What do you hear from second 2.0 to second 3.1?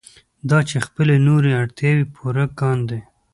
پوره کاندي.